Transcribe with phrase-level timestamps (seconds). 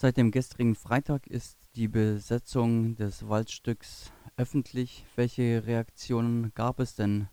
[0.00, 5.04] Seit dem gestrigen Freitag ist die Besetzung des Waldstücks öffentlich.
[5.16, 7.26] Welche Reaktionen gab es denn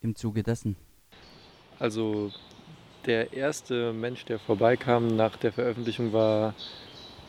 [0.00, 0.76] im Zuge dessen?
[1.80, 2.30] Also
[3.06, 6.54] der erste Mensch, der vorbeikam nach der Veröffentlichung, war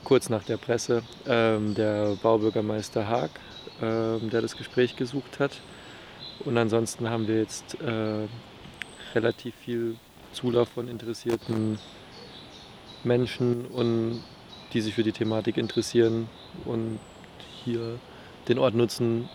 [0.03, 3.31] kurz nach der Presse ähm, der Baubürgermeister Haag,
[3.81, 5.59] ähm, der das Gespräch gesucht hat.
[6.45, 8.27] Und ansonsten haben wir jetzt äh,
[9.15, 9.95] relativ viel
[10.33, 11.79] Zulauf von interessierten
[13.03, 14.21] Menschen und
[14.73, 16.27] die sich für die Thematik interessieren
[16.65, 16.99] und
[17.63, 17.99] hier
[18.47, 19.29] den Ort nutzen,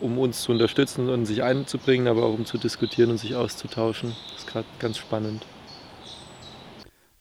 [0.00, 4.14] um uns zu unterstützen und sich einzubringen, aber auch um zu diskutieren und sich auszutauschen.
[4.32, 5.46] Das ist gerade ganz spannend.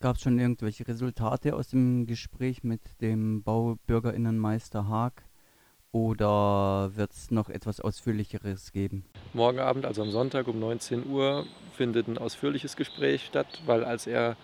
[0.01, 5.23] Gab es schon irgendwelche Resultate aus dem Gespräch mit dem Baubürgerinnenmeister Haag?
[5.91, 9.05] Oder wird es noch etwas Ausführlicheres geben?
[9.33, 11.45] Morgen Abend, also am Sonntag um 19 Uhr,
[11.77, 14.35] findet ein ausführliches Gespräch statt, weil als er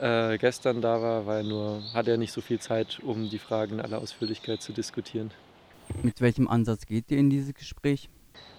[0.00, 3.74] äh, gestern da war, er nur, hatte er nicht so viel Zeit, um die Fragen
[3.74, 5.30] in aller Ausführlichkeit zu diskutieren.
[6.02, 8.08] Mit welchem Ansatz geht ihr in dieses Gespräch?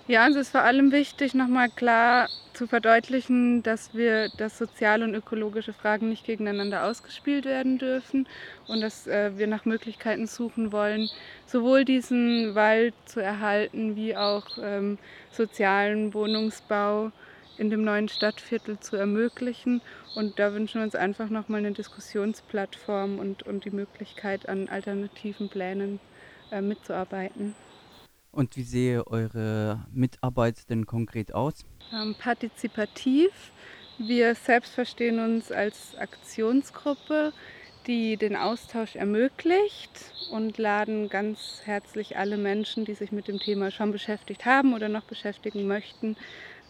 [0.08, 5.16] Ja, uns ist vor allem wichtig, nochmal klar zu verdeutlichen, dass wir, dass soziale und
[5.16, 8.28] ökologische Fragen nicht gegeneinander ausgespielt werden dürfen
[8.68, 11.10] und dass äh, wir nach Möglichkeiten suchen wollen,
[11.48, 15.00] sowohl diesen Wald zu erhalten wie auch ähm,
[15.32, 17.12] sozialen Wohnungsbau
[17.58, 19.82] in dem neuen Stadtviertel zu ermöglichen.
[20.16, 25.50] Und da wünschen wir uns einfach nochmal eine Diskussionsplattform und, und die Möglichkeit, an alternativen
[25.50, 26.00] Plänen
[26.52, 27.56] äh, mitzuarbeiten.
[28.32, 31.66] Und wie sehe eure Mitarbeit denn konkret aus?
[31.94, 33.32] Ähm, partizipativ.
[33.98, 37.32] Wir selbst verstehen uns als Aktionsgruppe,
[37.88, 43.72] die den Austausch ermöglicht und laden ganz herzlich alle Menschen, die sich mit dem Thema
[43.72, 46.18] schon beschäftigt haben oder noch beschäftigen möchten,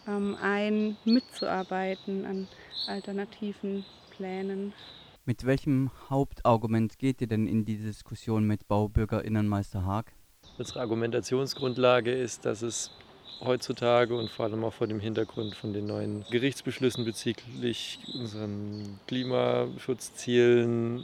[0.06, 2.48] ähm, ein, mitzuarbeiten an
[2.86, 4.72] alternativen Plänen.
[5.24, 10.12] Mit welchem Hauptargument geht ihr denn in die Diskussion mit Baubürgerinnenmeister Haag?
[10.58, 12.92] Unsere Argumentationsgrundlage ist, dass es
[13.40, 21.02] heutzutage und vor allem auch vor dem Hintergrund von den neuen Gerichtsbeschlüssen bezüglich unseren Klimaschutzzielen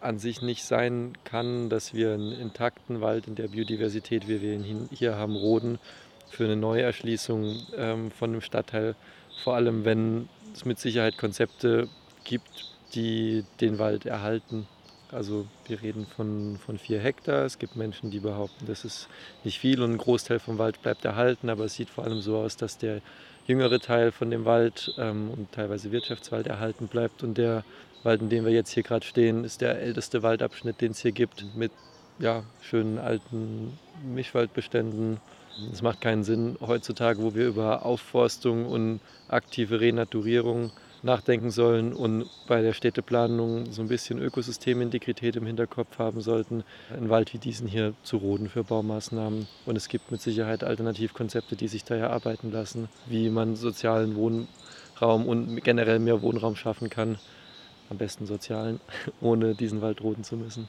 [0.00, 4.52] an sich nicht sein kann, dass wir einen intakten Wald in der Biodiversität, wie wir
[4.52, 5.78] ihn hier haben, roden
[6.30, 8.94] für eine Neuerschließung ähm, von einem Stadtteil,
[9.42, 11.88] vor allem wenn es mit Sicherheit Konzepte
[12.24, 14.66] gibt, die den Wald erhalten.
[15.10, 17.44] Also wir reden von, von vier Hektar.
[17.44, 19.08] Es gibt Menschen, die behaupten, das ist
[19.44, 22.38] nicht viel und ein Großteil vom Wald bleibt erhalten, aber es sieht vor allem so
[22.38, 23.00] aus, dass der
[23.46, 27.22] jüngere Teil von dem Wald ähm, und teilweise Wirtschaftswald erhalten bleibt.
[27.22, 27.64] Und der
[28.02, 31.12] Wald, in dem wir jetzt hier gerade stehen, ist der älteste Waldabschnitt, den es hier
[31.12, 31.72] gibt, mit
[32.18, 35.20] ja, schönen alten Mischwaldbeständen,
[35.72, 40.72] es macht keinen Sinn heutzutage, wo wir über Aufforstung und aktive Renaturierung
[41.04, 47.10] nachdenken sollen und bei der Städteplanung so ein bisschen Ökosystemintegrität im Hinterkopf haben sollten, einen
[47.10, 49.46] Wald wie diesen hier zu roden für Baumaßnahmen.
[49.66, 55.26] Und es gibt mit Sicherheit Alternativkonzepte, die sich da erarbeiten lassen, wie man sozialen Wohnraum
[55.26, 57.18] und generell mehr Wohnraum schaffen kann.
[57.90, 58.80] Am besten sozialen,
[59.20, 60.68] ohne diesen Wald roden zu müssen.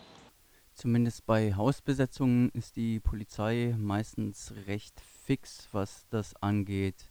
[0.75, 7.09] Zumindest bei Hausbesetzungen ist die Polizei meistens recht fix, was das angeht.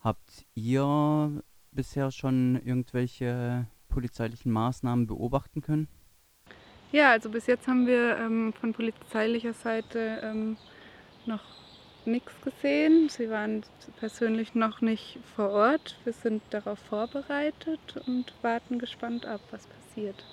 [0.00, 5.88] Habt ihr bisher schon irgendwelche polizeilichen Maßnahmen beobachten können?
[6.90, 10.56] Ja, also bis jetzt haben wir ähm, von polizeilicher Seite ähm,
[11.26, 11.44] noch
[12.06, 13.10] nichts gesehen.
[13.10, 13.62] Sie waren
[14.00, 15.98] persönlich noch nicht vor Ort.
[16.04, 20.24] Wir sind darauf vorbereitet und warten gespannt ab, was passiert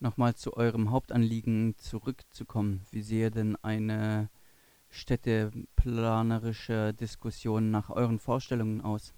[0.00, 2.82] nochmal zu eurem Hauptanliegen zurückzukommen.
[2.90, 4.28] Wie sehe denn eine
[4.90, 9.14] städteplanerische Diskussion nach euren Vorstellungen aus?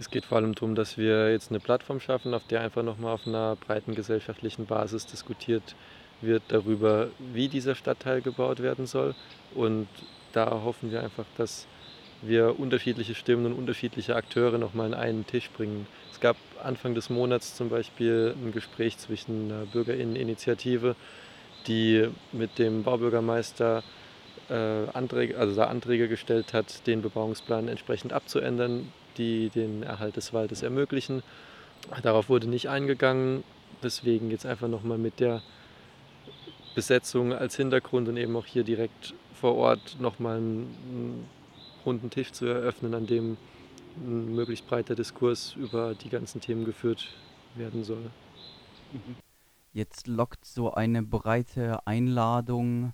[0.00, 3.14] Es geht vor allem darum, dass wir jetzt eine Plattform schaffen, auf der einfach nochmal
[3.14, 5.74] auf einer breiten gesellschaftlichen Basis diskutiert
[6.20, 9.14] wird darüber, wie dieser Stadtteil gebaut werden soll.
[9.54, 9.88] Und
[10.32, 11.66] da hoffen wir einfach, dass
[12.22, 15.86] wir unterschiedliche Stimmen und unterschiedliche Akteure nochmal an einen Tisch bringen.
[16.18, 20.96] Es gab Anfang des Monats zum Beispiel ein Gespräch zwischen einer Bürgerinneninitiative,
[21.68, 23.84] die mit dem Baubürgermeister
[24.50, 30.32] äh, Anträge, also da Anträge gestellt hat, den Bebauungsplan entsprechend abzuändern, die den Erhalt des
[30.32, 31.22] Waldes ermöglichen.
[32.02, 33.44] Darauf wurde nicht eingegangen,
[33.84, 35.40] deswegen jetzt einfach nochmal mit der
[36.74, 41.28] Besetzung als Hintergrund und eben auch hier direkt vor Ort nochmal ein
[41.86, 43.36] runden Tisch zu eröffnen, an dem
[44.00, 47.08] ein möglichst breiter Diskurs über die ganzen Themen geführt
[47.54, 48.10] werden soll.
[49.72, 52.92] Jetzt lockt so eine breite Einladung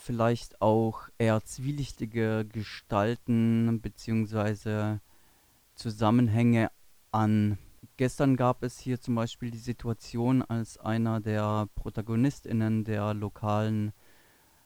[0.00, 4.98] vielleicht auch eher zwielichtige Gestalten bzw.
[5.74, 6.70] Zusammenhänge
[7.12, 7.58] an.
[7.96, 13.92] Gestern gab es hier zum Beispiel die Situation, als einer der Protagonistinnen der lokalen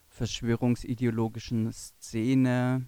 [0.08, 2.86] verschwörungsideologischen Szene,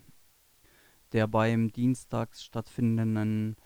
[1.12, 3.56] der beim dienstags stattfindenden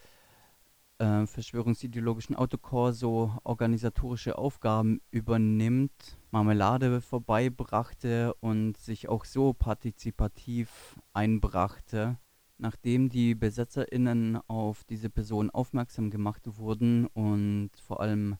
[1.00, 12.18] äh, verschwörungsideologischen Autokorso organisatorische Aufgaben übernimmt, Marmelade vorbeibrachte und sich auch so partizipativ einbrachte.
[12.58, 18.36] Nachdem die BesetzerInnen auf diese Person aufmerksam gemacht wurden und vor allem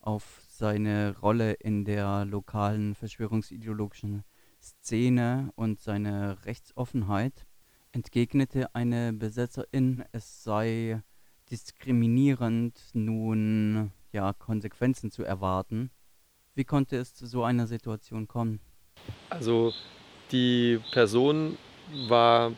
[0.00, 4.22] auf seine Rolle in der lokalen verschwörungsideologischen
[4.60, 7.46] Szene und seine Rechtsoffenheit,
[7.94, 11.02] entgegnete eine Besetzerin, es sei
[11.50, 15.90] diskriminierend, nun ja Konsequenzen zu erwarten.
[16.54, 18.60] Wie konnte es zu so einer Situation kommen?
[19.30, 19.72] Also
[20.32, 21.56] die Person
[22.08, 22.52] war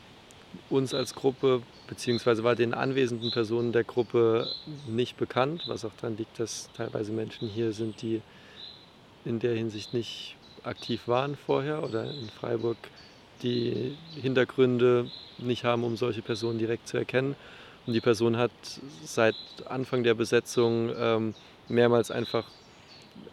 [0.71, 4.49] uns als Gruppe beziehungsweise war den anwesenden Personen der Gruppe
[4.89, 8.23] nicht bekannt, was auch daran liegt, dass teilweise Menschen hier sind, die
[9.25, 12.77] in der Hinsicht nicht aktiv waren vorher oder in Freiburg
[13.43, 17.37] die Hintergründe nicht haben, um solche Personen direkt zu erkennen.
[17.87, 18.51] Und die Person hat
[19.05, 19.37] seit
[19.67, 21.35] Anfang der Besetzung ähm,
[21.69, 22.45] mehrmals einfach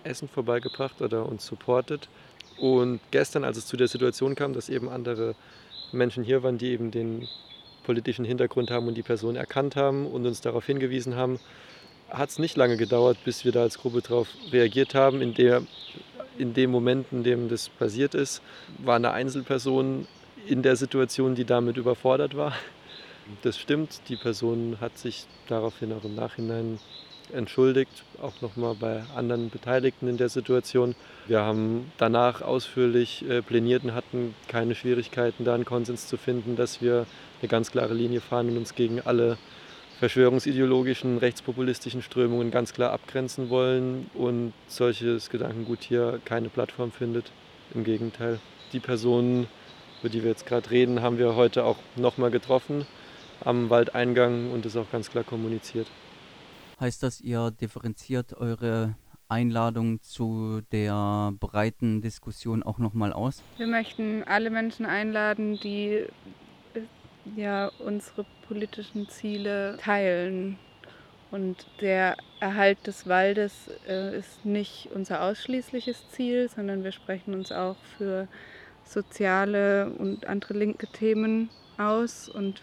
[0.03, 2.07] Essen vorbeigebracht oder uns supportet.
[2.57, 5.35] Und gestern, als es zu der Situation kam, dass eben andere
[5.91, 7.27] Menschen hier waren, die eben den
[7.83, 11.39] politischen Hintergrund haben und die Person erkannt haben und uns darauf hingewiesen haben,
[12.09, 15.21] hat es nicht lange gedauert, bis wir da als Gruppe darauf reagiert haben.
[15.21, 15.63] In, der,
[16.37, 18.41] in dem Moment, in dem das passiert ist,
[18.79, 20.07] war eine Einzelperson
[20.47, 22.53] in der Situation, die damit überfordert war.
[23.41, 26.79] Das stimmt, die Person hat sich daraufhin auch im Nachhinein
[27.31, 30.95] entschuldigt, auch nochmal bei anderen Beteiligten in der Situation.
[31.27, 36.55] Wir haben danach ausführlich äh, pläniert und hatten keine Schwierigkeiten, da einen Konsens zu finden,
[36.55, 37.05] dass wir
[37.41, 39.37] eine ganz klare Linie fahren und uns gegen alle
[40.03, 47.31] verschwörungsideologischen, rechtspopulistischen Strömungen ganz klar abgrenzen wollen und solches Gedankengut hier keine Plattform findet.
[47.73, 48.41] Im Gegenteil,
[48.73, 49.47] die Personen,
[50.01, 52.85] über die wir jetzt gerade reden, haben wir heute auch nochmal getroffen
[53.45, 55.87] am Waldeingang und das auch ganz klar kommuniziert.
[56.81, 58.95] Heißt das, ihr differenziert eure
[59.29, 63.41] Einladung zu der breiten Diskussion auch nochmal aus?
[63.55, 66.03] Wir möchten alle Menschen einladen, die
[67.35, 70.57] ja unsere politischen Ziele teilen.
[71.31, 77.51] Und der Erhalt des Waldes äh, ist nicht unser ausschließliches Ziel, sondern wir sprechen uns
[77.51, 78.27] auch für
[78.85, 82.61] soziale und andere linke Themen aus und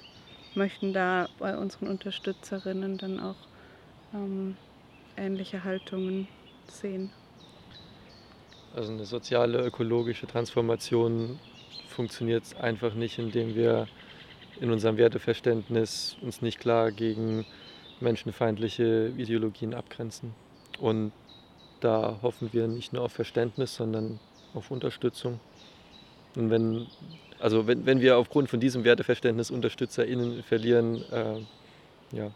[0.54, 3.36] möchten da bei unseren Unterstützerinnen dann auch
[4.14, 4.56] ähm,
[5.16, 6.28] ähnliche Haltungen
[6.68, 7.10] sehen.
[8.74, 11.40] Also eine soziale, ökologische Transformation
[11.88, 13.88] funktioniert einfach nicht, indem wir
[14.60, 17.46] in unserem Werteverständnis uns nicht klar gegen
[18.00, 20.34] menschenfeindliche Ideologien abgrenzen.
[20.78, 21.12] Und
[21.80, 24.20] da hoffen wir nicht nur auf Verständnis, sondern
[24.54, 25.40] auf Unterstützung.
[26.36, 26.86] Und wenn,
[27.38, 32.30] also wenn, wenn wir aufgrund von diesem Werteverständnis UnterstützerInnen verlieren, äh, ja,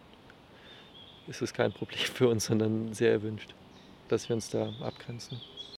[1.26, 3.54] ist es kein Problem für uns, sondern sehr erwünscht,
[4.08, 5.40] dass wir uns da abgrenzen.